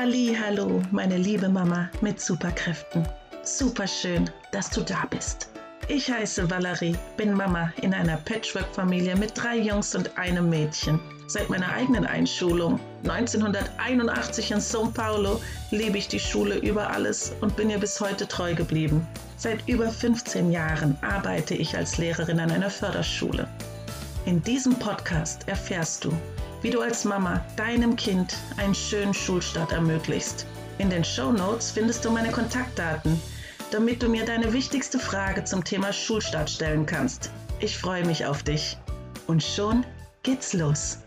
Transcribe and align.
Ali, 0.00 0.32
hallo, 0.40 0.80
meine 0.92 1.16
liebe 1.16 1.48
Mama 1.48 1.90
mit 2.02 2.20
Superkräften. 2.20 3.04
Super 3.42 3.88
schön, 3.88 4.30
dass 4.52 4.70
du 4.70 4.82
da 4.82 5.06
bist. 5.10 5.48
Ich 5.88 6.08
heiße 6.08 6.48
Valerie, 6.48 6.94
bin 7.16 7.32
Mama 7.34 7.72
in 7.82 7.92
einer 7.92 8.16
Patchwork-Familie 8.18 9.16
mit 9.16 9.32
drei 9.34 9.58
Jungs 9.58 9.96
und 9.96 10.16
einem 10.16 10.48
Mädchen. 10.48 11.00
Seit 11.26 11.50
meiner 11.50 11.72
eigenen 11.72 12.06
Einschulung 12.06 12.78
1981 13.08 14.52
in 14.52 14.58
São 14.58 14.94
Paulo 14.94 15.40
liebe 15.72 15.98
ich 15.98 16.06
die 16.06 16.20
Schule 16.20 16.58
über 16.58 16.90
alles 16.90 17.32
und 17.40 17.56
bin 17.56 17.68
ihr 17.68 17.78
bis 17.78 18.00
heute 18.00 18.28
treu 18.28 18.54
geblieben. 18.54 19.04
Seit 19.36 19.68
über 19.68 19.90
15 19.90 20.52
Jahren 20.52 20.96
arbeite 21.00 21.56
ich 21.56 21.76
als 21.76 21.98
Lehrerin 21.98 22.38
an 22.38 22.52
einer 22.52 22.70
Förderschule. 22.70 23.48
In 24.26 24.44
diesem 24.44 24.76
Podcast 24.76 25.48
erfährst 25.48 26.04
du, 26.04 26.12
wie 26.62 26.70
du 26.70 26.80
als 26.80 27.04
Mama 27.04 27.44
deinem 27.56 27.96
Kind 27.96 28.36
einen 28.56 28.74
schönen 28.74 29.14
Schulstart 29.14 29.72
ermöglichst. 29.72 30.46
In 30.78 30.90
den 30.90 31.04
Show 31.04 31.32
Notes 31.32 31.70
findest 31.70 32.04
du 32.04 32.10
meine 32.10 32.30
Kontaktdaten, 32.30 33.20
damit 33.70 34.02
du 34.02 34.08
mir 34.08 34.24
deine 34.24 34.52
wichtigste 34.52 34.98
Frage 34.98 35.44
zum 35.44 35.64
Thema 35.64 35.92
Schulstart 35.92 36.50
stellen 36.50 36.86
kannst. 36.86 37.30
Ich 37.60 37.76
freue 37.76 38.04
mich 38.04 38.26
auf 38.26 38.42
dich. 38.42 38.76
Und 39.26 39.42
schon 39.42 39.84
geht's 40.22 40.52
los. 40.52 40.98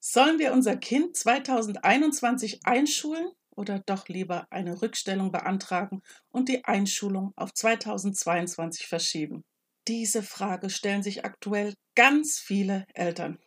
Sollen 0.00 0.40
wir 0.40 0.52
unser 0.52 0.76
Kind 0.76 1.16
2021 1.16 2.60
einschulen 2.64 3.30
oder 3.50 3.78
doch 3.78 4.08
lieber 4.08 4.46
eine 4.50 4.82
Rückstellung 4.82 5.30
beantragen 5.30 6.02
und 6.30 6.48
die 6.48 6.64
Einschulung 6.64 7.32
auf 7.36 7.54
2022 7.54 8.88
verschieben? 8.88 9.44
Diese 9.88 10.22
Frage 10.22 10.70
stellen 10.70 11.02
sich 11.02 11.24
aktuell 11.24 11.74
ganz 11.94 12.38
viele 12.38 12.86
Eltern. 12.94 13.38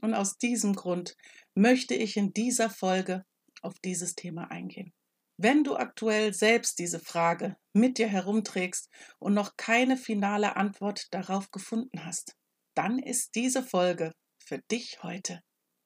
Und 0.00 0.14
aus 0.14 0.38
diesem 0.38 0.74
Grund 0.74 1.16
möchte 1.54 1.94
ich 1.94 2.16
in 2.16 2.32
dieser 2.32 2.70
Folge 2.70 3.24
auf 3.62 3.74
dieses 3.84 4.14
Thema 4.14 4.50
eingehen. 4.50 4.92
Wenn 5.38 5.64
du 5.64 5.76
aktuell 5.76 6.32
selbst 6.32 6.78
diese 6.78 7.00
Frage 7.00 7.56
mit 7.72 7.98
dir 7.98 8.08
herumträgst 8.08 8.88
und 9.18 9.34
noch 9.34 9.56
keine 9.56 9.96
finale 9.96 10.56
Antwort 10.56 11.08
darauf 11.10 11.50
gefunden 11.50 12.04
hast, 12.04 12.36
dann 12.74 12.98
ist 12.98 13.34
diese 13.34 13.62
Folge 13.62 14.12
für 14.38 14.58
dich 14.70 15.02
heute 15.02 15.42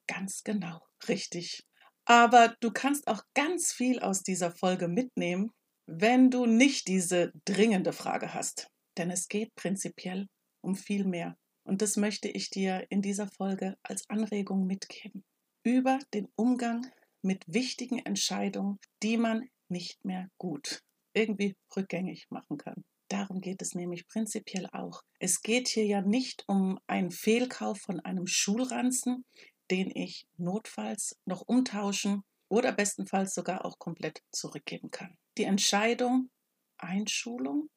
ganz 0.06 0.42
genau 0.44 0.80
richtig. 1.08 1.64
Aber 2.04 2.54
du 2.60 2.70
kannst 2.70 3.08
auch 3.08 3.22
ganz 3.34 3.72
viel 3.72 4.00
aus 4.00 4.22
dieser 4.22 4.50
Folge 4.50 4.88
mitnehmen, 4.88 5.50
wenn 5.86 6.30
du 6.30 6.46
nicht 6.46 6.86
diese 6.86 7.32
dringende 7.44 7.92
Frage 7.92 8.34
hast. 8.34 8.68
Denn 8.98 9.10
es 9.10 9.28
geht 9.28 9.54
prinzipiell 9.54 10.28
um 10.60 10.74
viel 10.74 11.04
mehr. 11.04 11.36
Und 11.64 11.82
das 11.82 11.96
möchte 11.96 12.28
ich 12.28 12.50
dir 12.50 12.86
in 12.90 13.02
dieser 13.02 13.28
Folge 13.28 13.76
als 13.82 14.08
Anregung 14.08 14.66
mitgeben. 14.66 15.24
Über 15.64 15.98
den 16.14 16.28
Umgang 16.36 16.86
mit 17.22 17.44
wichtigen 17.46 17.98
Entscheidungen, 17.98 18.78
die 19.02 19.16
man 19.16 19.48
nicht 19.68 20.04
mehr 20.04 20.28
gut 20.38 20.82
irgendwie 21.12 21.56
rückgängig 21.76 22.26
machen 22.30 22.58
kann. 22.58 22.84
Darum 23.08 23.40
geht 23.40 23.62
es 23.62 23.74
nämlich 23.74 24.06
prinzipiell 24.06 24.68
auch. 24.72 25.02
Es 25.18 25.40
geht 25.40 25.68
hier 25.68 25.86
ja 25.86 26.02
nicht 26.02 26.44
um 26.46 26.78
einen 26.86 27.10
Fehlkauf 27.10 27.78
von 27.78 28.00
einem 28.00 28.26
Schulranzen, 28.26 29.24
den 29.70 29.90
ich 29.90 30.26
notfalls 30.36 31.16
noch 31.24 31.42
umtauschen 31.46 32.22
oder 32.48 32.72
bestenfalls 32.72 33.34
sogar 33.34 33.64
auch 33.64 33.78
komplett 33.78 34.22
zurückgeben 34.32 34.90
kann. 34.90 35.16
Die 35.38 35.44
Entscheidung 35.44 36.30
Einschulung 36.78 37.68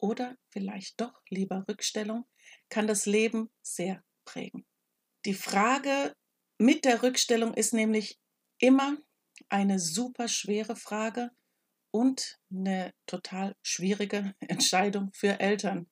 oder 0.00 0.36
vielleicht 0.48 1.00
doch 1.00 1.22
lieber 1.28 1.64
Rückstellung 1.68 2.26
kann 2.68 2.86
das 2.86 3.06
Leben 3.06 3.50
sehr 3.62 4.02
prägen. 4.24 4.66
Die 5.24 5.34
Frage 5.34 6.14
mit 6.58 6.84
der 6.84 7.02
Rückstellung 7.02 7.54
ist 7.54 7.74
nämlich 7.74 8.18
immer 8.58 8.96
eine 9.48 9.78
super 9.78 10.28
schwere 10.28 10.76
Frage 10.76 11.30
und 11.90 12.38
eine 12.50 12.92
total 13.06 13.56
schwierige 13.62 14.34
Entscheidung 14.40 15.10
für 15.12 15.40
Eltern, 15.40 15.90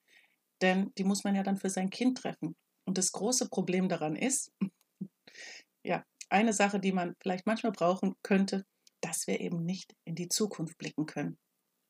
denn 0.63 0.93
die 0.97 1.05
muss 1.05 1.25
man 1.25 1.35
ja 1.35 1.43
dann 1.43 1.59
für 1.59 1.71
sein 1.71 1.91
Kind 1.91 2.19
treffen. 2.19 2.57
Und 2.85 2.99
das 2.99 3.13
große 3.13 3.49
Problem 3.49 3.89
daran 3.89 4.17
ist, 4.17 4.53
ja, 5.83 6.05
eine 6.31 6.53
Sache, 6.53 6.81
die 6.81 6.93
man 6.93 7.15
vielleicht 7.21 7.47
manchmal 7.47 7.73
brauchen 7.73 8.15
könnte, 8.23 8.65
dass 9.01 9.27
wir 9.27 9.41
eben 9.41 9.65
nicht 9.65 9.95
in 10.05 10.15
die 10.15 10.29
Zukunft 10.29 10.79
blicken 10.79 11.07
können. 11.07 11.39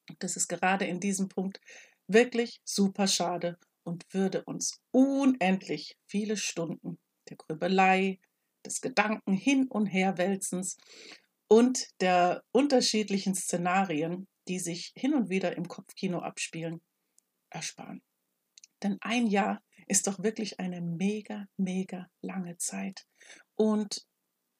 Und 0.09 0.23
das 0.23 0.37
ist 0.37 0.49
gerade 0.49 0.87
in 0.87 1.01
diesem 1.01 1.29
Punkt 1.29 1.61
wirklich 2.09 2.61
super 2.65 3.07
schade 3.07 3.59
und 3.85 4.05
würde 4.13 4.45
uns 4.45 4.81
unendlich 4.91 5.97
viele 6.07 6.37
Stunden 6.37 6.99
der 7.29 7.37
Grübelei, 7.37 8.19
des 8.65 8.81
Gedanken 8.81 9.33
hin 9.33 9.67
und 9.69 9.87
her 9.87 10.19
wälzens 10.19 10.77
und 11.49 11.89
der 12.01 12.43
unterschiedlichen 12.53 13.35
Szenarien, 13.35 14.27
die 14.49 14.59
sich 14.59 14.93
hin 14.95 15.15
und 15.15 15.31
wieder 15.31 15.57
im 15.57 15.69
Kopfkino 15.69 16.19
abspielen, 16.19 16.81
ersparen. 17.51 18.03
Denn 18.83 18.99
ein 19.01 19.27
Jahr 19.27 19.63
ist 19.87 20.07
doch 20.07 20.23
wirklich 20.23 20.61
eine 20.61 20.81
mega, 20.81 21.47
mega 21.57 22.09
lange 22.21 22.57
Zeit. 22.59 23.07
Und 23.55 24.07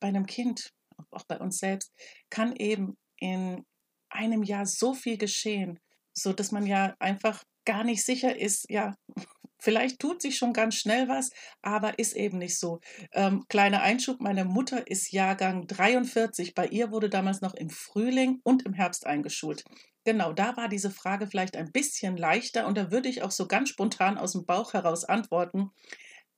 bei 0.01 0.09
einem 0.09 0.27
Kind, 0.27 0.73
auch 1.11 1.25
bei 1.25 1.39
uns 1.39 1.59
selbst, 1.59 1.93
kann 2.31 2.57
eben 2.57 2.97
in 3.21 3.65
einem 4.09 4.43
Jahr 4.43 4.67
so 4.67 4.95
viel 4.95 5.19
geschehen, 5.19 5.79
so 6.23 6.33
dass 6.33 6.53
man 6.53 6.67
ja 6.67 6.95
einfach 6.99 7.43
gar 7.65 7.85
nicht 7.85 8.05
sicher 8.05 8.39
ist, 8.39 8.67
ja, 8.71 8.95
vielleicht 9.61 9.99
tut 9.99 10.23
sich 10.23 10.37
schon 10.37 10.53
ganz 10.53 10.77
schnell 10.77 11.09
was, 11.09 11.31
aber 11.63 11.99
ist 11.99 12.15
eben 12.15 12.39
nicht 12.39 12.59
so. 12.59 12.81
Ähm, 13.13 13.45
kleiner 13.49 13.83
Einschub, 13.83 14.21
meine 14.21 14.45
Mutter 14.45 14.87
ist 14.87 15.13
Jahrgang 15.13 15.67
43, 15.67 16.55
bei 16.55 16.67
ihr 16.69 16.91
wurde 16.91 17.11
damals 17.11 17.41
noch 17.41 17.55
im 17.55 17.71
Frühling 17.71 18.41
und 18.45 18.65
im 18.65 18.73
Herbst 18.73 19.07
eingeschult. 19.07 19.65
Genau, 20.05 20.33
da 20.33 20.57
war 20.57 20.69
diese 20.69 20.91
Frage 20.91 21.27
vielleicht 21.27 21.57
ein 21.57 21.71
bisschen 21.71 22.17
leichter 22.17 22.67
und 22.67 22.79
da 22.79 22.91
würde 22.91 23.09
ich 23.09 23.23
auch 23.23 23.31
so 23.31 23.47
ganz 23.47 23.69
spontan 23.69 24.17
aus 24.17 24.33
dem 24.33 24.47
Bauch 24.47 24.73
heraus 24.73 25.05
antworten, 25.05 25.71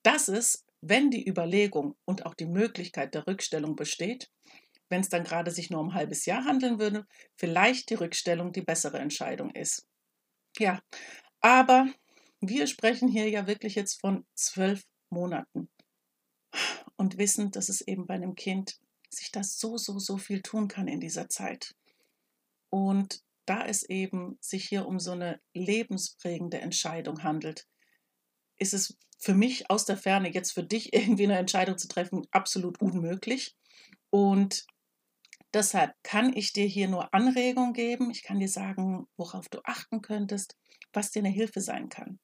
dass 0.03 0.29
es, 0.29 0.65
wenn 0.81 1.11
die 1.11 1.29
Überlegung 1.29 1.95
und 2.05 2.27
auch 2.27 2.35
die 2.35 2.47
Möglichkeit 2.47 3.15
der 3.15 3.27
Rückstellung 3.27 3.77
besteht, 3.77 4.29
wenn 4.91 5.01
es 5.01 5.09
dann 5.09 5.25
gerade 5.25 5.51
sich 5.51 5.71
nur 5.71 5.81
um 5.81 5.89
ein 5.89 5.95
halbes 5.95 6.27
Jahr 6.27 6.45
handeln 6.45 6.79
würde, 6.79 7.07
vielleicht 7.37 7.91
die 7.91 7.95
Rückstellung 7.95 8.53
die 8.53 8.63
bessere 8.63 8.99
Entscheidung 8.99 9.51
ist. 9.51 9.87
Ja, 10.59 10.81
aber 11.41 11.87
wir 12.41 12.67
sprechen 12.67 13.09
hier 13.09 13.29
ja 13.29 13.47
wirklich 13.47 13.75
jetzt 13.75 14.01
von 14.01 14.27
zwölf 14.35 14.85
Monaten 15.11 15.71
und 16.97 17.19
wissen, 17.19 17.51
dass 17.51 17.69
es 17.69 17.81
eben 17.81 18.07
bei 18.07 18.15
einem 18.15 18.35
Kind 18.35 18.79
sich 19.09 19.31
das 19.31 19.59
so, 19.59 19.77
so, 19.79 19.99
so 19.99 20.19
viel 20.19 20.43
tun 20.43 20.69
kann 20.69 20.89
in 20.89 21.01
dieser 21.01 21.29
Zeit. 21.29 21.75
Und 22.71 23.23
da 23.47 23.67
es 23.67 23.83
eben 23.83 24.39
sich 24.41 24.69
hier 24.69 24.87
um 24.87 25.01
so 25.01 25.13
eine 25.13 25.41
lebensprägende 25.55 26.61
Entscheidung 26.61 27.23
handelt, 27.23 27.67
ist 28.59 28.75
es 28.75 28.97
für 29.19 29.35
mich 29.35 29.71
aus 29.71 29.85
der 29.85 29.97
Ferne 29.97 30.33
jetzt 30.33 30.53
für 30.53 30.63
dich 30.63 30.93
irgendwie 30.95 31.25
eine 31.25 31.39
Entscheidung 31.39 31.79
zu 31.79 31.89
treffen 31.89 32.27
absolut 32.31 32.81
unmöglich. 32.81 33.57
Und 34.11 34.67
Deshalb 35.53 35.93
kann 36.05 36.33
ich 36.33 36.53
dir 36.53 36.67
hier 36.67 36.89
nur 36.89 37.13
Anregungen 37.13 37.73
geben. 37.73 38.11
Ich 38.11 38.23
kann 38.23 38.39
dir 38.39 38.49
sagen, 38.49 39.09
worauf 39.17 39.49
du 39.49 39.59
achten 39.65 40.01
könntest, 40.01 40.57
was 40.93 41.11
dir 41.11 41.21
eine 41.21 41.29
Hilfe 41.29 41.61
sein 41.61 41.89
kann. 41.89 42.21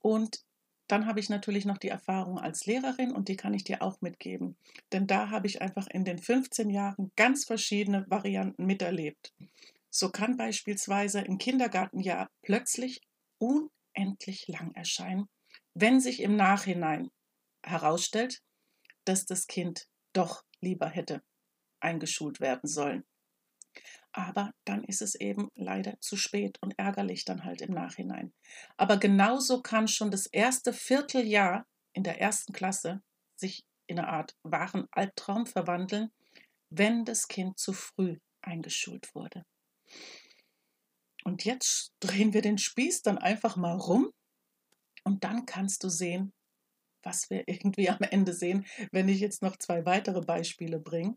Und 0.00 0.44
dann 0.86 1.06
habe 1.06 1.20
ich 1.20 1.28
natürlich 1.28 1.64
noch 1.64 1.78
die 1.78 1.88
Erfahrung 1.88 2.38
als 2.38 2.66
Lehrerin 2.66 3.12
und 3.12 3.28
die 3.28 3.36
kann 3.36 3.54
ich 3.54 3.64
dir 3.64 3.82
auch 3.82 4.00
mitgeben. 4.00 4.56
Denn 4.92 5.06
da 5.06 5.30
habe 5.30 5.46
ich 5.46 5.62
einfach 5.62 5.86
in 5.86 6.04
den 6.04 6.18
15 6.18 6.70
Jahren 6.70 7.10
ganz 7.16 7.44
verschiedene 7.44 8.04
Varianten 8.08 8.66
miterlebt. 8.66 9.32
So 9.90 10.10
kann 10.10 10.36
beispielsweise 10.36 11.20
ein 11.20 11.38
Kindergartenjahr 11.38 12.30
plötzlich 12.42 13.00
unendlich 13.38 14.46
lang 14.48 14.74
erscheinen, 14.74 15.28
wenn 15.74 16.00
sich 16.00 16.20
im 16.20 16.36
Nachhinein 16.36 17.10
herausstellt, 17.62 18.42
dass 19.04 19.24
das 19.24 19.46
Kind 19.46 19.88
doch 20.12 20.44
lieber 20.60 20.88
hätte 20.88 21.22
eingeschult 21.80 22.40
werden 22.40 22.68
sollen. 22.68 23.04
Aber 24.12 24.52
dann 24.64 24.84
ist 24.84 25.02
es 25.02 25.14
eben 25.14 25.48
leider 25.54 26.00
zu 26.00 26.16
spät 26.16 26.58
und 26.60 26.78
ärgerlich 26.78 27.24
dann 27.24 27.44
halt 27.44 27.60
im 27.60 27.72
Nachhinein. 27.72 28.32
Aber 28.76 28.96
genauso 28.96 29.62
kann 29.62 29.86
schon 29.86 30.10
das 30.10 30.26
erste 30.26 30.72
Vierteljahr 30.72 31.66
in 31.92 32.02
der 32.02 32.20
ersten 32.20 32.52
Klasse 32.52 33.02
sich 33.36 33.64
in 33.86 33.98
eine 33.98 34.08
Art 34.08 34.36
wahren 34.42 34.86
Albtraum 34.90 35.46
verwandeln, 35.46 36.10
wenn 36.70 37.04
das 37.04 37.28
Kind 37.28 37.58
zu 37.58 37.72
früh 37.72 38.18
eingeschult 38.42 39.14
wurde. 39.14 39.44
Und 41.24 41.44
jetzt 41.44 41.92
drehen 42.00 42.32
wir 42.32 42.42
den 42.42 42.58
Spieß 42.58 43.02
dann 43.02 43.18
einfach 43.18 43.56
mal 43.56 43.76
rum 43.76 44.10
und 45.04 45.24
dann 45.24 45.46
kannst 45.46 45.84
du 45.84 45.88
sehen, 45.88 46.32
was 47.02 47.30
wir 47.30 47.46
irgendwie 47.46 47.88
am 47.88 48.00
Ende 48.00 48.32
sehen, 48.32 48.66
wenn 48.92 49.08
ich 49.08 49.20
jetzt 49.20 49.42
noch 49.42 49.56
zwei 49.56 49.84
weitere 49.84 50.20
Beispiele 50.20 50.78
bringe. 50.78 51.16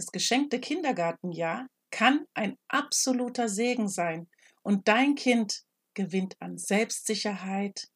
Das 0.00 0.12
geschenkte 0.12 0.60
Kindergartenjahr 0.60 1.68
kann 1.90 2.24
ein 2.32 2.56
absoluter 2.68 3.50
Segen 3.50 3.86
sein 3.86 4.30
und 4.62 4.88
dein 4.88 5.14
Kind 5.14 5.64
gewinnt 5.92 6.40
an 6.40 6.56
Selbstsicherheit 6.56 7.88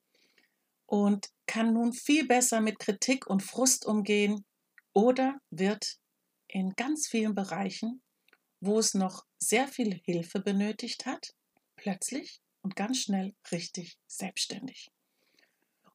und 0.85 1.31
kann 1.47 1.73
nun 1.73 1.95
viel 1.95 2.27
besser 2.27 2.61
mit 2.61 2.79
Kritik 2.79 3.27
und 3.27 3.43
Frust 3.43 3.87
umgehen 3.87 4.45
oder 4.93 5.41
wird 5.49 5.97
in 6.47 6.75
ganz 6.77 7.09
vielen 7.09 7.35
Bereichen, 7.35 8.03
wo 8.61 8.79
es 8.79 8.93
noch 8.93 9.25
sehr 9.39 9.67
viel 9.67 9.95
Hilfe 10.05 10.41
benötigt 10.41 11.07
hat, 11.07 11.33
plötzlich 11.75 12.43
und 12.61 12.77
ganz 12.77 12.99
schnell 12.99 13.35
richtig 13.51 13.97
selbstständig. 14.07 14.91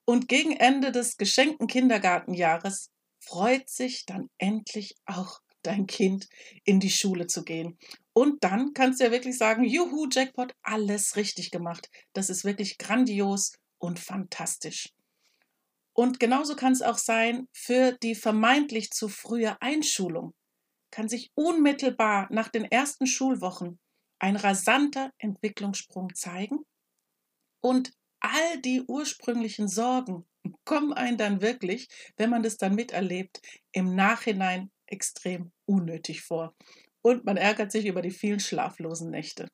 Und 0.05 0.27
gegen 0.27 0.53
Ende 0.53 0.91
des 0.91 1.17
geschenkten 1.17 1.67
Kindergartenjahres 1.67 2.89
freut 3.19 3.69
sich 3.69 4.07
dann 4.07 4.31
endlich 4.39 4.95
auch 5.05 5.39
dein 5.61 5.87
Kind 5.87 6.27
in 6.63 6.79
die 6.79 6.89
Schule 6.89 7.27
zu 7.27 7.43
gehen. 7.43 7.77
Und 8.13 8.43
dann 8.43 8.73
kannst 8.73 8.99
du 8.99 9.05
ja 9.05 9.11
wirklich 9.11 9.37
sagen, 9.37 9.63
juhu, 9.63 10.07
Jackpot, 10.11 10.53
alles 10.61 11.15
richtig 11.15 11.51
gemacht. 11.51 11.89
Das 12.13 12.29
ist 12.29 12.43
wirklich 12.43 12.77
grandios 12.77 13.53
und 13.77 13.99
fantastisch. 13.99 14.89
Und 15.93 16.19
genauso 16.19 16.55
kann 16.55 16.71
es 16.71 16.81
auch 16.81 16.97
sein 16.97 17.47
für 17.51 17.91
die 17.91 18.15
vermeintlich 18.15 18.91
zu 18.91 19.09
frühe 19.09 19.61
Einschulung. 19.61 20.33
Kann 20.91 21.09
sich 21.09 21.31
unmittelbar 21.35 22.27
nach 22.31 22.49
den 22.49 22.65
ersten 22.65 23.05
Schulwochen 23.05 23.79
ein 24.19 24.35
rasanter 24.35 25.11
Entwicklungssprung 25.17 26.13
zeigen 26.13 26.59
und 27.61 27.93
all 28.19 28.61
die 28.61 28.81
ursprünglichen 28.81 29.67
Sorgen 29.67 30.25
kommen 30.65 30.93
einen 30.93 31.17
dann 31.17 31.41
wirklich, 31.41 31.87
wenn 32.17 32.29
man 32.29 32.43
das 32.43 32.57
dann 32.57 32.75
miterlebt, 32.75 33.41
im 33.71 33.95
Nachhinein 33.95 34.71
extrem 34.91 35.51
unnötig 35.65 36.21
vor. 36.21 36.53
Und 37.01 37.25
man 37.25 37.37
ärgert 37.37 37.71
sich 37.71 37.85
über 37.85 38.01
die 38.01 38.11
vielen 38.11 38.39
schlaflosen 38.39 39.09
Nächte. 39.09 39.49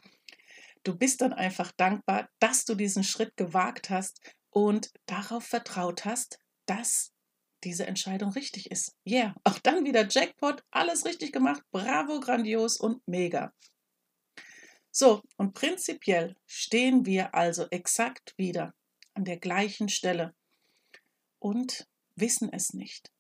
Du 0.84 0.96
bist 0.96 1.22
dann 1.22 1.34
einfach 1.34 1.72
dankbar, 1.72 2.30
dass 2.40 2.66
du 2.66 2.76
diesen 2.76 3.04
Schritt 3.04 3.36
gewagt 3.38 3.90
hast 3.90 4.20
und 4.50 4.92
darauf 5.06 5.44
vertraut 5.46 6.06
hast, 6.06 6.40
dass 6.66 7.12
diese 7.64 7.88
Entscheidung 7.88 8.32
richtig 8.32 8.70
ist. 8.72 8.96
Yeah, 9.08 9.36
auch 9.44 9.58
dann 9.60 9.86
wieder 9.86 10.08
Jackpot, 10.08 10.64
alles 10.72 11.06
richtig 11.06 11.32
gemacht, 11.34 11.64
bravo, 11.72 12.20
grandios 12.20 12.78
und 12.78 13.08
mega. 13.08 13.54
So, 14.92 15.22
und 15.38 15.54
prinzipiell 15.54 16.36
stehen 16.46 17.06
wir 17.06 17.34
also 17.34 17.68
exakt 17.72 18.34
wieder 18.38 18.74
an 19.14 19.26
der 19.26 19.38
gleichen 19.38 19.90
Stelle 19.90 20.34
und 21.40 21.88
wissen 22.16 22.54
es 22.54 22.74
nicht 22.74 23.12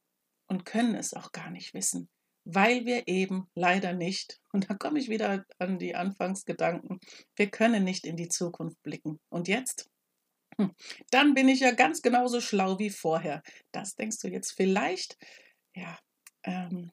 und 0.47 0.65
können 0.65 0.95
es 0.95 1.13
auch 1.13 1.31
gar 1.31 1.49
nicht 1.49 1.73
wissen, 1.73 2.09
weil 2.45 2.85
wir 2.85 3.07
eben 3.07 3.47
leider 3.55 3.93
nicht, 3.93 4.39
und 4.53 4.69
da 4.69 4.75
komme 4.75 4.99
ich 4.99 5.09
wieder 5.09 5.45
an 5.59 5.79
die 5.79 5.95
Anfangsgedanken, 5.95 6.99
wir 7.35 7.49
können 7.49 7.83
nicht 7.83 8.05
in 8.05 8.17
die 8.17 8.29
Zukunft 8.29 8.81
blicken. 8.83 9.19
Und 9.29 9.47
jetzt? 9.47 9.89
Hm, 10.57 10.73
dann 11.11 11.33
bin 11.33 11.49
ich 11.49 11.59
ja 11.59 11.71
ganz 11.71 12.01
genauso 12.01 12.39
schlau 12.39 12.79
wie 12.79 12.89
vorher. 12.89 13.41
Das 13.71 13.95
denkst 13.95 14.19
du 14.19 14.29
jetzt 14.29 14.51
vielleicht, 14.51 15.17
ja, 15.75 15.99
ähm, 16.43 16.91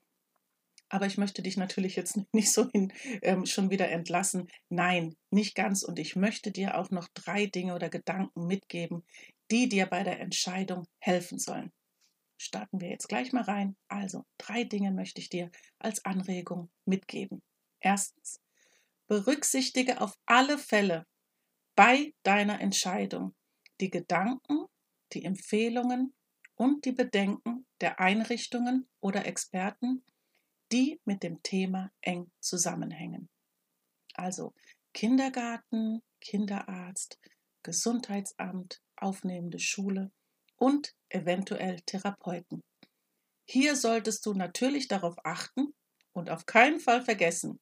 aber 0.93 1.07
ich 1.07 1.17
möchte 1.17 1.43
dich 1.43 1.57
natürlich 1.57 1.97
jetzt 1.97 2.19
nicht 2.33 2.53
so 2.53 2.69
hin, 2.71 2.93
ähm, 3.23 3.47
schon 3.47 3.71
wieder 3.71 3.89
entlassen. 3.89 4.49
Nein, 4.69 5.17
nicht 5.31 5.55
ganz. 5.55 5.83
Und 5.83 5.99
ich 5.99 6.17
möchte 6.17 6.53
dir 6.53 6.79
auch 6.79 6.91
noch 6.91 7.09
drei 7.15 7.47
Dinge 7.47 7.75
oder 7.75 7.89
Gedanken 7.89 8.47
mitgeben, 8.47 9.03
die 9.51 9.69
dir 9.69 9.87
bei 9.87 10.03
der 10.03 10.21
Entscheidung 10.21 10.87
helfen 10.99 11.39
sollen. 11.39 11.73
Starten 12.43 12.81
wir 12.81 12.89
jetzt 12.89 13.09
gleich 13.09 13.33
mal 13.33 13.45
rein. 13.45 13.77
Also, 13.87 14.27
drei 14.37 14.65
Dinge 14.65 14.91
möchte 14.91 15.21
ich 15.21 15.29
dir 15.29 15.49
als 15.79 16.05
Anregung 16.05 16.73
mitgeben. 16.85 17.41
Erstens, 17.79 18.41
berücksichtige 19.07 20.01
auf 20.01 20.19
alle 20.27 20.59
Fälle 20.59 21.07
bei 21.77 22.13
deiner 22.25 22.61
Entscheidung 22.61 23.37
die 23.81 23.91
Gedanken, 23.91 24.67
die 25.13 25.25
Empfehlungen 25.25 26.15
und 26.57 26.85
die 26.85 26.91
Bedenken 26.91 27.65
der 27.81 28.01
Einrichtungen 28.01 28.89
oder 28.99 29.25
Experten, 29.25 30.05
die 30.73 31.01
mit 31.05 31.23
dem 31.23 31.45
Thema 31.45 31.93
eng 32.01 32.29
zusammenhängen. 32.41 33.29
Also 34.15 34.53
Kindergarten, 34.95 36.03
Kinderarzt, 36.21 37.21
Gesundheitsamt, 37.63 38.83
aufnehmende 38.97 39.61
Schule 39.61 40.11
und 40.63 40.95
eventuell 41.09 41.81
Therapeuten. 41.87 42.63
Hier 43.51 43.75
solltest 43.75 44.25
du 44.25 44.33
natürlich 44.33 44.87
darauf 44.87 45.17
achten 45.25 45.75
und 46.13 46.31
auf 46.31 46.47
keinen 46.47 46.79
Fall 46.79 47.03
vergessen, 47.03 47.59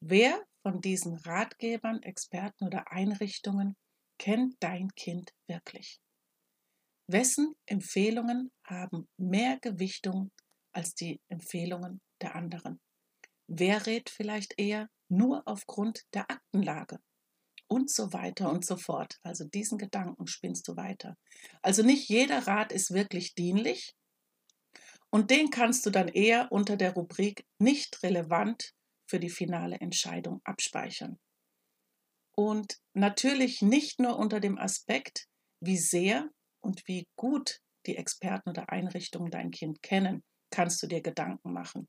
wer 0.00 0.44
von 0.62 0.80
diesen 0.80 1.14
Ratgebern, 1.18 2.02
Experten 2.02 2.64
oder 2.66 2.90
Einrichtungen 2.90 3.76
kennt 4.18 4.56
dein 4.58 4.92
Kind 4.96 5.30
wirklich? 5.46 6.00
Wessen 7.08 7.54
Empfehlungen 7.64 8.50
haben 8.64 9.06
mehr 9.16 9.60
Gewichtung 9.60 10.32
als 10.72 10.96
die 10.96 11.20
Empfehlungen 11.28 12.00
der 12.20 12.34
anderen? 12.34 12.80
Wer 13.46 13.86
rät 13.86 14.10
vielleicht 14.10 14.58
eher 14.58 14.88
nur 15.08 15.44
aufgrund 15.46 16.02
der 16.12 16.28
Aktenlage? 16.28 16.98
Und 17.68 17.90
so 17.90 18.12
weiter 18.12 18.50
und 18.50 18.64
so 18.64 18.76
fort. 18.76 19.18
Also 19.22 19.44
diesen 19.44 19.76
Gedanken 19.76 20.26
spinnst 20.28 20.68
du 20.68 20.76
weiter. 20.76 21.16
Also 21.62 21.82
nicht 21.82 22.08
jeder 22.08 22.46
Rat 22.46 22.70
ist 22.70 22.92
wirklich 22.92 23.34
dienlich 23.34 23.96
und 25.10 25.30
den 25.30 25.50
kannst 25.50 25.86
du 25.86 25.90
dann 25.90 26.08
eher 26.08 26.52
unter 26.52 26.76
der 26.76 26.92
Rubrik 26.94 27.46
nicht 27.58 28.02
relevant 28.02 28.74
für 29.08 29.20
die 29.20 29.30
finale 29.30 29.76
Entscheidung 29.76 30.40
abspeichern. 30.44 31.18
Und 32.36 32.78
natürlich 32.92 33.62
nicht 33.62 33.98
nur 33.98 34.18
unter 34.18 34.40
dem 34.40 34.58
Aspekt, 34.58 35.26
wie 35.60 35.78
sehr 35.78 36.28
und 36.60 36.86
wie 36.86 37.08
gut 37.16 37.60
die 37.86 37.96
Experten 37.96 38.50
oder 38.50 38.68
Einrichtungen 38.68 39.30
dein 39.30 39.50
Kind 39.50 39.82
kennen, 39.82 40.22
kannst 40.50 40.82
du 40.82 40.86
dir 40.86 41.00
Gedanken 41.00 41.52
machen. 41.52 41.88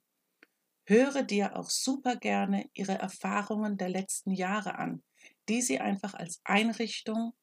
Höre 0.88 1.24
dir 1.24 1.58
auch 1.58 1.70
super 1.70 2.16
gerne 2.16 2.70
ihre 2.74 2.94
Erfahrungen 2.94 3.78
der 3.78 3.90
letzten 3.90 4.32
Jahre 4.32 4.78
an, 4.78 5.04
die 5.50 5.62
sie 5.62 5.80
einfach 5.80 6.14
als 6.14 6.42
Einrichtung 6.44 7.34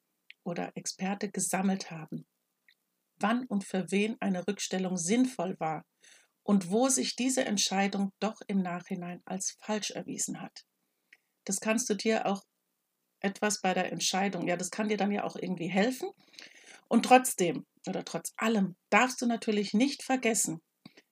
oder 0.44 0.76
Experte 0.76 1.30
gesammelt 1.30 1.90
haben. 1.90 2.26
Wann 3.16 3.46
und 3.46 3.64
für 3.64 3.90
wen 3.90 4.16
eine 4.20 4.46
Rückstellung 4.46 4.96
sinnvoll 4.96 5.58
war 5.58 5.84
und 6.42 6.70
wo 6.70 6.88
sich 6.88 7.16
diese 7.16 7.44
Entscheidung 7.44 8.12
doch 8.20 8.40
im 8.46 8.60
Nachhinein 8.60 9.22
als 9.24 9.56
falsch 9.60 9.90
erwiesen 9.90 10.40
hat. 10.40 10.64
Das 11.44 11.60
kannst 11.60 11.88
du 11.88 11.94
dir 11.94 12.26
auch 12.26 12.42
etwas 13.20 13.60
bei 13.60 13.72
der 13.72 13.90
Entscheidung, 13.90 14.46
ja, 14.46 14.56
das 14.56 14.70
kann 14.70 14.88
dir 14.88 14.98
dann 14.98 15.10
ja 15.10 15.24
auch 15.24 15.36
irgendwie 15.36 15.68
helfen. 15.68 16.10
Und 16.88 17.06
trotzdem 17.06 17.64
oder 17.86 18.04
trotz 18.04 18.34
allem 18.36 18.76
darfst 18.90 19.20
du 19.22 19.26
natürlich 19.26 19.72
nicht 19.72 20.02
vergessen, 20.02 20.60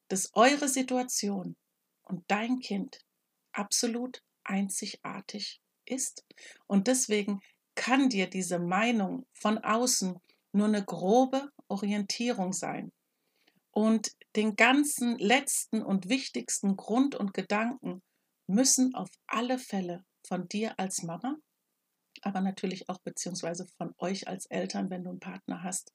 dass 0.08 0.30
eure 0.34 0.68
Situation 0.68 1.56
und 2.02 2.25
dein 2.28 2.58
Kind 2.58 2.99
absolut 3.52 4.22
einzigartig 4.44 5.62
ist. 5.84 6.24
Und 6.66 6.86
deswegen 6.86 7.40
kann 7.74 8.08
dir 8.08 8.28
diese 8.28 8.58
Meinung 8.58 9.26
von 9.32 9.58
außen 9.58 10.18
nur 10.52 10.66
eine 10.66 10.84
grobe 10.84 11.50
Orientierung 11.68 12.52
sein. 12.52 12.92
Und 13.70 14.12
den 14.36 14.54
ganzen 14.56 15.18
letzten 15.18 15.82
und 15.82 16.08
wichtigsten 16.08 16.76
Grund 16.76 17.14
und 17.14 17.32
Gedanken 17.32 18.02
müssen 18.46 18.94
auf 18.94 19.08
alle 19.26 19.58
Fälle 19.58 20.04
von 20.26 20.48
dir 20.48 20.78
als 20.78 21.02
Mama, 21.02 21.36
aber 22.20 22.40
natürlich 22.40 22.88
auch 22.88 22.98
beziehungsweise 22.98 23.66
von 23.78 23.94
euch 23.98 24.28
als 24.28 24.46
Eltern, 24.46 24.90
wenn 24.90 25.04
du 25.04 25.10
einen 25.10 25.20
Partner 25.20 25.62
hast, 25.62 25.92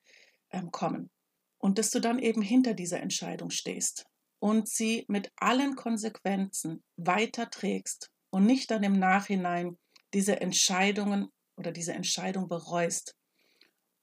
ähm, 0.49 0.71
kommen. 0.71 1.11
Und 1.59 1.77
dass 1.77 1.91
du 1.91 1.99
dann 1.99 2.19
eben 2.19 2.41
hinter 2.41 2.73
dieser 2.73 2.99
Entscheidung 2.99 3.51
stehst 3.51 4.07
und 4.39 4.67
sie 4.67 5.05
mit 5.07 5.31
allen 5.35 5.75
Konsequenzen 5.75 6.83
weiterträgst 6.97 8.11
und 8.37 8.45
nicht 8.45 8.69
dann 8.69 8.83
im 8.83 8.99
Nachhinein 8.99 9.79
diese 10.13 10.39
Entscheidungen 10.41 11.31
oder 11.55 11.71
diese 11.71 11.93
Entscheidung 11.93 12.47
bereust. 12.47 13.15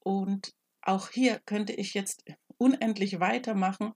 Und 0.03 0.53
auch 0.81 1.09
hier 1.09 1.39
könnte 1.45 1.71
ich 1.71 1.93
jetzt 1.93 2.25
unendlich 2.57 3.21
weitermachen, 3.21 3.93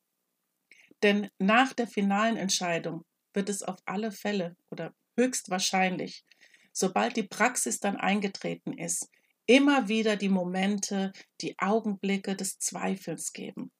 denn 1.03 1.29
nach 1.39 1.73
der 1.73 1.87
finalen 1.87 2.37
Entscheidung 2.37 3.03
wird 3.33 3.49
es 3.49 3.63
auf 3.63 3.79
alle 3.83 4.13
Fälle 4.13 4.55
oder 4.71 4.93
höchstwahrscheinlich, 5.17 6.23
sobald 6.71 7.17
die 7.17 7.27
Praxis 7.27 7.81
dann 7.81 7.97
eingetreten 7.97 8.71
ist, 8.71 9.09
immer 9.45 9.89
wieder 9.89 10.15
die 10.15 10.29
Momente, 10.29 11.11
die 11.41 11.59
Augenblicke 11.59 12.37
des 12.37 12.59
Zweifels 12.59 13.33
geben. 13.33 13.73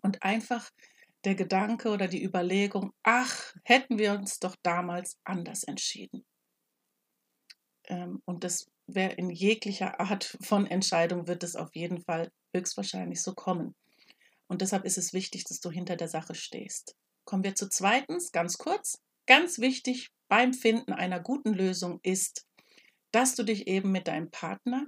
Und 0.00 0.22
einfach 0.22 0.70
der 1.24 1.34
Gedanke 1.34 1.90
oder 1.90 2.08
die 2.08 2.22
Überlegung, 2.22 2.92
ach, 3.02 3.54
hätten 3.64 3.98
wir 3.98 4.12
uns 4.12 4.38
doch 4.38 4.56
damals 4.62 5.18
anders 5.24 5.64
entschieden. 5.64 6.24
Ähm, 7.84 8.22
und 8.24 8.44
das 8.44 8.66
wäre 8.86 9.12
in 9.12 9.30
jeglicher 9.30 10.00
Art 10.00 10.36
von 10.42 10.66
Entscheidung, 10.66 11.26
wird 11.26 11.42
es 11.42 11.56
auf 11.56 11.74
jeden 11.74 12.02
Fall 12.02 12.30
höchstwahrscheinlich 12.54 13.22
so 13.22 13.34
kommen. 13.34 13.74
Und 14.46 14.60
deshalb 14.60 14.84
ist 14.84 14.98
es 14.98 15.12
wichtig, 15.12 15.44
dass 15.44 15.60
du 15.60 15.70
hinter 15.70 15.96
der 15.96 16.08
Sache 16.08 16.34
stehst. 16.34 16.94
Kommen 17.24 17.44
wir 17.44 17.54
zu 17.54 17.68
zweitens, 17.68 18.30
ganz 18.32 18.58
kurz. 18.58 19.00
Ganz 19.26 19.58
wichtig 19.58 20.10
beim 20.28 20.52
Finden 20.52 20.92
einer 20.92 21.20
guten 21.20 21.54
Lösung 21.54 21.98
ist, 22.02 22.46
dass 23.10 23.34
du 23.34 23.42
dich 23.42 23.66
eben 23.66 23.90
mit 23.90 24.06
deinem 24.06 24.30
Partner 24.30 24.86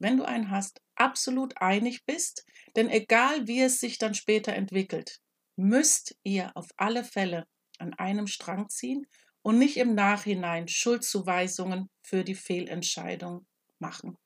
wenn 0.00 0.16
du 0.16 0.24
einen 0.24 0.50
hast, 0.50 0.80
absolut 0.96 1.58
einig 1.58 2.04
bist, 2.06 2.44
denn 2.74 2.88
egal 2.88 3.46
wie 3.46 3.60
es 3.60 3.78
sich 3.78 3.98
dann 3.98 4.14
später 4.14 4.54
entwickelt, 4.54 5.20
müsst 5.60 6.16
ihr 6.22 6.56
auf 6.56 6.68
alle 6.76 7.04
Fälle 7.04 7.46
an 7.78 7.94
einem 7.94 8.26
Strang 8.26 8.68
ziehen 8.68 9.06
und 9.42 9.58
nicht 9.58 9.76
im 9.76 9.94
Nachhinein 9.94 10.68
Schuldzuweisungen 10.68 11.88
für 12.02 12.24
die 12.24 12.34
Fehlentscheidung 12.34 13.46
machen. 13.78 14.16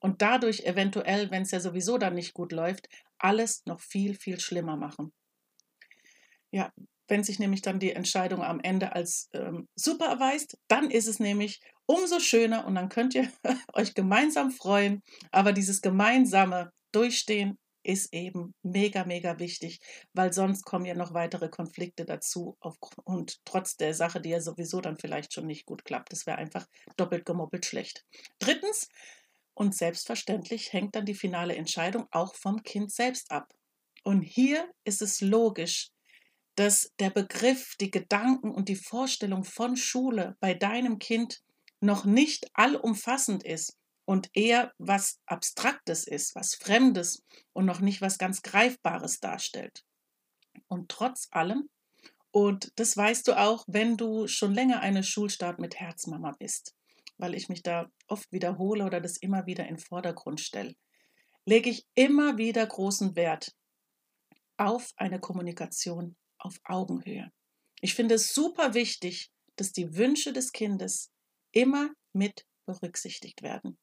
Und 0.00 0.22
dadurch 0.22 0.60
eventuell, 0.60 1.30
wenn 1.30 1.42
es 1.42 1.50
ja 1.52 1.60
sowieso 1.60 1.98
dann 1.98 2.14
nicht 2.14 2.34
gut 2.34 2.52
läuft, 2.52 2.88
alles 3.18 3.64
noch 3.66 3.80
viel, 3.80 4.14
viel 4.14 4.40
schlimmer 4.40 4.76
machen. 4.76 5.12
Ja, 6.50 6.72
wenn 7.08 7.24
sich 7.24 7.38
nämlich 7.38 7.62
dann 7.62 7.80
die 7.80 7.92
Entscheidung 7.92 8.42
am 8.42 8.60
Ende 8.60 8.92
als 8.92 9.28
ähm, 9.32 9.68
super 9.74 10.06
erweist, 10.06 10.56
dann 10.68 10.90
ist 10.90 11.08
es 11.08 11.18
nämlich 11.18 11.60
umso 11.86 12.20
schöner 12.20 12.66
und 12.66 12.74
dann 12.76 12.88
könnt 12.88 13.14
ihr 13.14 13.30
euch 13.72 13.94
gemeinsam 13.94 14.50
freuen. 14.50 15.02
Aber 15.30 15.52
dieses 15.52 15.82
gemeinsame 15.82 16.72
Durchstehen 16.92 17.58
ist 17.82 18.12
eben 18.12 18.54
mega, 18.62 19.04
mega 19.04 19.38
wichtig, 19.38 19.80
weil 20.12 20.32
sonst 20.32 20.64
kommen 20.64 20.84
ja 20.84 20.94
noch 20.94 21.14
weitere 21.14 21.48
Konflikte 21.48 22.04
dazu 22.04 22.56
und 23.04 23.40
trotz 23.44 23.76
der 23.76 23.94
Sache, 23.94 24.20
die 24.20 24.30
ja 24.30 24.40
sowieso 24.40 24.80
dann 24.80 24.98
vielleicht 24.98 25.32
schon 25.32 25.46
nicht 25.46 25.66
gut 25.66 25.84
klappt. 25.84 26.12
Das 26.12 26.26
wäre 26.26 26.38
einfach 26.38 26.66
doppelt 26.96 27.24
gemoppelt 27.24 27.66
schlecht. 27.66 28.04
Drittens, 28.38 28.88
und 29.54 29.74
selbstverständlich 29.74 30.72
hängt 30.72 30.94
dann 30.94 31.04
die 31.04 31.14
finale 31.14 31.54
Entscheidung 31.54 32.06
auch 32.12 32.34
vom 32.34 32.62
Kind 32.62 32.92
selbst 32.92 33.30
ab. 33.30 33.52
Und 34.02 34.22
hier 34.22 34.70
ist 34.84 35.02
es 35.02 35.20
logisch, 35.20 35.90
dass 36.54 36.92
der 36.98 37.10
Begriff, 37.10 37.74
die 37.80 37.90
Gedanken 37.90 38.50
und 38.50 38.68
die 38.68 38.76
Vorstellung 38.76 39.44
von 39.44 39.76
Schule 39.76 40.36
bei 40.40 40.54
deinem 40.54 40.98
Kind 40.98 41.42
noch 41.80 42.04
nicht 42.04 42.48
allumfassend 42.54 43.44
ist 43.44 43.76
und 44.10 44.28
eher 44.32 44.74
was 44.76 45.20
Abstraktes 45.26 46.04
ist, 46.04 46.34
was 46.34 46.56
Fremdes 46.56 47.22
und 47.52 47.64
noch 47.64 47.78
nicht 47.78 48.00
was 48.00 48.18
ganz 48.18 48.42
Greifbares 48.42 49.20
darstellt. 49.20 49.84
Und 50.66 50.88
trotz 50.88 51.28
allem, 51.30 51.70
und 52.32 52.72
das 52.74 52.96
weißt 52.96 53.28
du 53.28 53.38
auch, 53.38 53.64
wenn 53.68 53.96
du 53.96 54.26
schon 54.26 54.52
länger 54.52 54.80
eine 54.80 55.04
Schulstart 55.04 55.60
mit 55.60 55.78
Herzmama 55.78 56.32
bist, 56.40 56.74
weil 57.18 57.36
ich 57.36 57.48
mich 57.48 57.62
da 57.62 57.88
oft 58.08 58.32
wiederhole 58.32 58.84
oder 58.84 59.00
das 59.00 59.16
immer 59.16 59.46
wieder 59.46 59.68
in 59.68 59.76
den 59.76 59.78
Vordergrund 59.78 60.40
stelle, 60.40 60.74
lege 61.46 61.70
ich 61.70 61.86
immer 61.94 62.36
wieder 62.36 62.66
großen 62.66 63.14
Wert 63.14 63.54
auf 64.56 64.92
eine 64.96 65.20
Kommunikation 65.20 66.16
auf 66.36 66.58
Augenhöhe. 66.64 67.30
Ich 67.80 67.94
finde 67.94 68.16
es 68.16 68.34
super 68.34 68.74
wichtig, 68.74 69.30
dass 69.54 69.70
die 69.70 69.94
Wünsche 69.94 70.32
des 70.32 70.50
Kindes 70.50 71.12
immer 71.52 71.90
mit 72.12 72.44
berücksichtigt 72.66 73.42
werden. 73.42 73.78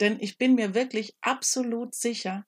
Denn 0.00 0.20
ich 0.20 0.38
bin 0.38 0.54
mir 0.54 0.74
wirklich 0.74 1.16
absolut 1.20 1.94
sicher, 1.94 2.46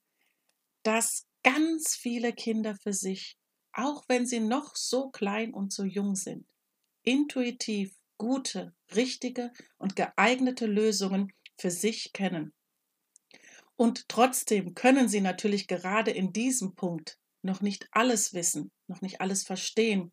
dass 0.83 1.27
ganz 1.43 1.95
viele 1.95 2.33
Kinder 2.33 2.75
für 2.75 2.93
sich, 2.93 3.37
auch 3.73 4.03
wenn 4.07 4.25
sie 4.25 4.39
noch 4.39 4.75
so 4.75 5.09
klein 5.09 5.53
und 5.53 5.73
so 5.73 5.83
jung 5.83 6.15
sind, 6.15 6.45
intuitiv 7.03 7.95
gute, 8.17 8.73
richtige 8.95 9.51
und 9.77 9.95
geeignete 9.95 10.67
Lösungen 10.67 11.33
für 11.57 11.71
sich 11.71 12.13
kennen. 12.13 12.53
Und 13.75 14.07
trotzdem 14.09 14.75
können 14.75 15.09
sie 15.09 15.21
natürlich 15.21 15.67
gerade 15.67 16.11
in 16.11 16.33
diesem 16.33 16.75
Punkt 16.75 17.17
noch 17.41 17.61
nicht 17.61 17.87
alles 17.91 18.33
wissen, 18.33 18.71
noch 18.87 19.01
nicht 19.01 19.21
alles 19.21 19.43
verstehen 19.43 20.11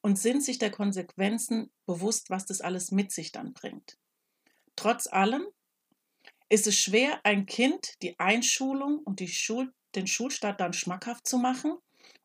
und 0.00 0.18
sind 0.18 0.42
sich 0.42 0.58
der 0.58 0.70
Konsequenzen 0.70 1.70
bewusst, 1.84 2.30
was 2.30 2.46
das 2.46 2.62
alles 2.62 2.90
mit 2.90 3.12
sich 3.12 3.32
dann 3.32 3.52
bringt. 3.52 3.98
Trotz 4.76 5.06
allem 5.06 5.46
ist 6.50 6.66
es 6.66 6.76
schwer, 6.76 7.20
ein 7.24 7.46
Kind 7.46 7.94
die 8.02 8.18
Einschulung 8.18 8.98
und 8.98 9.20
die 9.20 9.28
Schul 9.28 9.72
den 9.94 10.06
Schulstart 10.06 10.60
dann 10.60 10.72
schmackhaft 10.72 11.26
zu 11.26 11.38
machen 11.38 11.76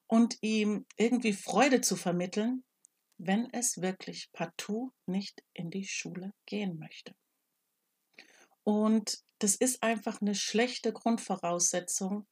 und 0.08 0.38
ihm 0.41 0.86
irgendwie 0.98 1.34
Freude 1.34 1.82
zu 1.82 1.96
vermitteln, 1.96 2.63
wenn 3.17 3.50
es 3.53 3.82
wirklich 3.82 4.29
partout 4.34 4.91
nicht 5.05 5.41
in 5.53 5.70
die 5.70 5.86
Schule 5.86 6.34
gehen 6.46 6.77
möchte. 6.77 7.15
Und 8.63 9.20
das 9.39 9.55
ist 9.55 9.84
einfach 9.84 10.22
eine 10.22 10.36
schlechte 10.36 10.91
Grundvoraussetzung 10.91 12.27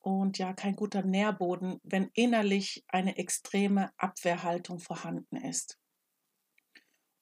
und 0.00 0.38
ja 0.38 0.52
kein 0.52 0.74
guter 0.74 1.02
Nährboden, 1.02 1.80
wenn 1.82 2.10
innerlich 2.14 2.84
eine 2.88 3.16
extreme 3.18 3.90
Abwehrhaltung 3.96 4.78
vorhanden 4.78 5.36
ist. 5.36 5.78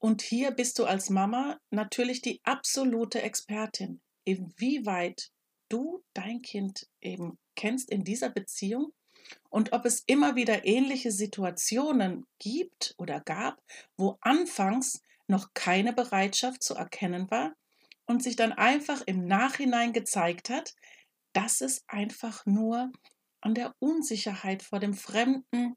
Und 0.03 0.21
hier 0.21 0.51
bist 0.51 0.81
du 0.81 0.85
als 0.85 1.11
Mama 1.11 1.61
natürlich 1.71 2.23
die 2.23 2.41
absolute 2.43 3.23
Expertin, 3.23 4.01
inwieweit 4.25 5.31
du 5.69 6.03
dein 6.13 6.43
Kind 6.43 6.89
eben 7.01 7.39
kennst 7.55 7.89
in 7.89 8.03
dieser 8.03 8.29
Beziehung 8.29 8.93
und 9.49 9.73
ob 9.73 9.85
es 9.85 10.03
immer 10.09 10.35
wieder 10.35 10.67
ähnliche 10.67 11.13
Situationen 11.13 12.27
gibt 12.41 12.97
oder 12.99 13.21
gab, 13.21 13.63
wo 13.97 14.19
anfangs 14.23 15.03
noch 15.29 15.55
keine 15.55 15.93
Bereitschaft 15.93 16.65
zu 16.65 16.75
erkennen 16.75 17.31
war 17.31 17.55
und 18.05 18.25
sich 18.25 18.35
dann 18.35 18.53
einfach 18.53 19.03
im 19.07 19.25
Nachhinein 19.29 19.93
gezeigt 19.93 20.51
hat, 20.51 20.75
dass 21.33 21.61
es 21.61 21.85
einfach 21.87 22.45
nur 22.45 22.91
an 23.41 23.55
der 23.55 23.73
Unsicherheit 23.79 24.65
vor 24.65 24.81
dem 24.81 24.95
Fremden 24.95 25.77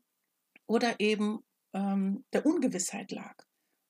oder 0.66 1.00
eben 1.00 1.46
ähm, 1.74 2.26
der 2.34 2.44
Ungewissheit 2.48 3.12
lag. 3.12 3.46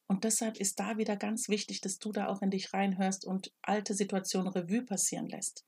Und 0.08 0.24
deshalb 0.24 0.58
ist 0.58 0.80
da 0.80 0.98
wieder 0.98 1.18
ganz 1.18 1.50
wichtig, 1.50 1.82
dass 1.82 1.98
du 1.98 2.12
da 2.12 2.28
auch 2.28 2.42
in 2.42 2.52
dich 2.52 2.74
reinhörst 2.74 3.26
und 3.26 3.52
alte 3.62 3.94
Situationen 3.94 4.52
Revue 4.52 4.84
passieren 4.84 5.28
lässt. 5.28 5.66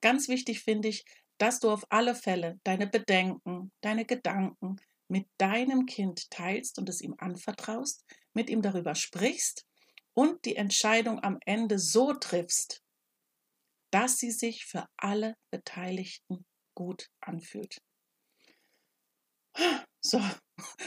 Ganz 0.00 0.28
wichtig 0.28 0.60
finde 0.60 0.88
ich, 0.88 1.04
dass 1.38 1.60
du 1.60 1.70
auf 1.70 1.84
alle 1.90 2.14
Fälle 2.14 2.58
deine 2.64 2.86
Bedenken, 2.86 3.70
deine 3.80 4.04
Gedanken 4.04 4.76
mit 5.08 5.26
deinem 5.38 5.86
Kind 5.86 6.30
teilst 6.30 6.78
und 6.78 6.88
es 6.88 7.00
ihm 7.00 7.14
anvertraust, 7.18 8.04
mit 8.32 8.50
ihm 8.50 8.62
darüber 8.62 8.94
sprichst 8.94 9.66
und 10.14 10.44
die 10.44 10.56
Entscheidung 10.56 11.22
am 11.22 11.38
Ende 11.44 11.78
so 11.78 12.12
triffst, 12.12 12.82
dass 13.90 14.16
sie 14.16 14.30
sich 14.30 14.64
für 14.64 14.86
alle 14.96 15.36
Beteiligten 15.50 16.44
gut 16.74 17.08
anfühlt. 17.20 17.78
So, 20.00 20.20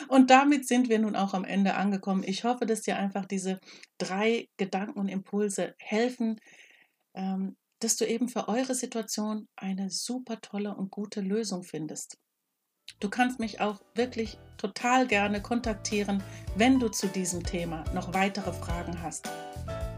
und 0.08 0.30
damit 0.30 0.68
sind 0.68 0.90
wir 0.90 1.00
nun 1.00 1.16
auch 1.16 1.34
am 1.34 1.44
Ende 1.44 1.76
angekommen. 1.76 2.24
Ich 2.26 2.44
hoffe, 2.44 2.66
dass 2.66 2.82
dir 2.82 2.98
einfach 2.98 3.26
diese 3.26 3.60
drei 3.98 4.48
Gedanken 4.58 5.00
und 5.00 5.08
Impulse 5.08 5.76
helfen, 5.80 6.40
ähm, 7.14 7.56
dass 7.80 7.96
du 7.96 8.06
eben 8.06 8.30
für 8.30 8.48
eure 8.48 8.76
Situation 8.76 9.48
eine 9.56 9.90
super 9.90 10.40
tolle 10.42 10.76
und 10.76 10.92
gute 10.92 11.22
Lösung 11.22 11.64
findest. 11.64 12.18
Du 13.00 13.10
kannst 13.10 13.40
mich 13.40 13.62
auch 13.62 13.82
wirklich 13.96 14.38
total 14.58 15.08
gerne 15.08 15.42
kontaktieren, 15.42 16.24
wenn 16.56 16.80
du 16.80 16.90
zu 16.90 17.08
diesem 17.08 17.44
Thema 17.44 17.84
noch 17.94 18.14
weitere 18.14 18.54
Fragen 18.54 19.02
hast. 19.02 19.30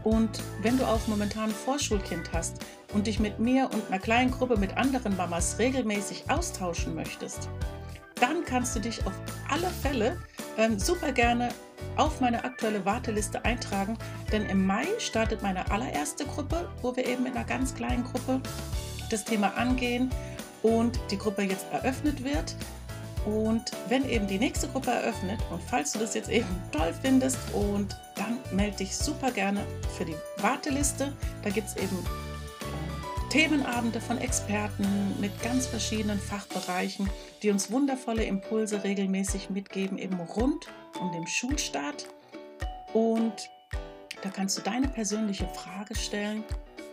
Und 0.04 0.42
wenn 0.62 0.78
du 0.78 0.84
auch 0.86 1.06
momentan 1.06 1.50
ein 1.50 1.54
Vorschulkind 1.54 2.32
hast 2.32 2.64
und 2.92 3.06
dich 3.06 3.18
mit 3.18 3.38
mir 3.38 3.70
und 3.72 3.86
einer 3.88 3.98
kleinen 3.98 4.30
Gruppe 4.30 4.56
mit 4.56 4.76
anderen 4.76 5.16
Mamas 5.16 5.58
regelmäßig 5.58 6.30
austauschen 6.30 6.94
möchtest, 6.94 7.48
kannst 8.54 8.76
du 8.76 8.78
dich 8.78 9.04
auf 9.04 9.12
alle 9.50 9.66
Fälle 9.66 10.16
ähm, 10.58 10.78
super 10.78 11.10
gerne 11.10 11.48
auf 11.96 12.20
meine 12.20 12.44
aktuelle 12.44 12.84
Warteliste 12.84 13.44
eintragen, 13.44 13.98
denn 14.30 14.46
im 14.46 14.64
Mai 14.64 14.86
startet 15.00 15.42
meine 15.42 15.68
allererste 15.72 16.24
Gruppe, 16.24 16.70
wo 16.80 16.94
wir 16.94 17.04
eben 17.04 17.26
in 17.26 17.32
einer 17.32 17.44
ganz 17.44 17.74
kleinen 17.74 18.04
Gruppe 18.04 18.40
das 19.10 19.24
Thema 19.24 19.56
angehen 19.56 20.08
und 20.62 21.00
die 21.10 21.18
Gruppe 21.18 21.42
jetzt 21.42 21.66
eröffnet 21.72 22.22
wird. 22.22 22.54
Und 23.26 23.72
wenn 23.88 24.08
eben 24.08 24.28
die 24.28 24.38
nächste 24.38 24.68
Gruppe 24.68 24.92
eröffnet 24.92 25.40
und 25.50 25.60
falls 25.60 25.90
du 25.90 25.98
das 25.98 26.14
jetzt 26.14 26.30
eben 26.30 26.46
toll 26.70 26.94
findest 27.02 27.38
und 27.54 27.96
dann 28.14 28.38
melde 28.56 28.76
dich 28.76 28.96
super 28.96 29.32
gerne 29.32 29.66
für 29.98 30.04
die 30.04 30.14
Warteliste. 30.36 31.12
Da 31.42 31.50
gibt 31.50 31.66
es 31.66 31.76
eben 31.76 31.98
Themenabende 33.34 34.00
von 34.00 34.18
Experten 34.18 34.86
mit 35.20 35.42
ganz 35.42 35.66
verschiedenen 35.66 36.20
Fachbereichen, 36.20 37.10
die 37.42 37.50
uns 37.50 37.68
wundervolle 37.72 38.22
Impulse 38.22 38.84
regelmäßig 38.84 39.50
mitgeben, 39.50 39.98
eben 39.98 40.20
rund 40.20 40.68
um 41.00 41.10
den 41.10 41.26
Schulstart. 41.26 42.06
Und 42.92 43.34
da 44.22 44.28
kannst 44.28 44.56
du 44.56 44.62
deine 44.62 44.86
persönliche 44.86 45.48
Frage 45.48 45.96
stellen. 45.96 46.44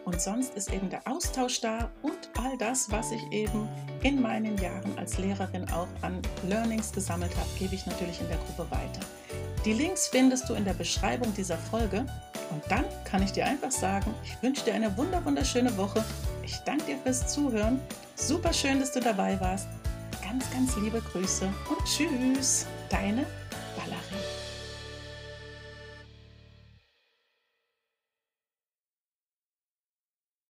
Und 0.03 0.19
sonst 0.19 0.55
ist 0.55 0.73
eben 0.73 0.89
der 0.89 1.07
Austausch 1.07 1.61
da 1.61 1.91
und 2.01 2.17
all 2.35 2.57
das, 2.57 2.89
was 2.89 3.11
ich 3.11 3.21
eben 3.31 3.69
in 4.01 4.19
meinen 4.19 4.57
Jahren 4.57 4.97
als 4.97 5.19
Lehrerin 5.19 5.69
auch 5.69 5.89
an 6.01 6.23
Learnings 6.49 6.91
gesammelt 6.91 7.37
habe, 7.37 7.49
gebe 7.59 7.75
ich 7.75 7.85
natürlich 7.85 8.19
in 8.19 8.27
der 8.29 8.37
Gruppe 8.37 8.65
weiter. 8.71 9.01
Die 9.63 9.73
Links 9.73 10.07
findest 10.07 10.49
du 10.49 10.55
in 10.55 10.65
der 10.65 10.73
Beschreibung 10.73 11.31
dieser 11.35 11.59
Folge. 11.59 12.07
Und 12.49 12.63
dann 12.67 12.83
kann 13.05 13.21
ich 13.21 13.31
dir 13.31 13.45
einfach 13.45 13.71
sagen, 13.71 14.11
ich 14.25 14.41
wünsche 14.41 14.65
dir 14.65 14.73
eine 14.73 14.97
wunderschöne 14.97 15.77
Woche 15.77 16.03
ich 16.43 16.57
danke 16.59 16.85
dir 16.85 16.97
fürs 16.97 17.33
Zuhören. 17.33 17.79
Super 18.15 18.53
schön, 18.53 18.79
dass 18.79 18.91
du 18.91 18.99
dabei 18.99 19.39
warst. 19.39 19.67
Ganz, 20.23 20.49
ganz 20.51 20.75
liebe 20.77 21.01
Grüße 21.01 21.45
und 21.69 21.85
tschüss, 21.85 22.65
deine. 22.89 23.25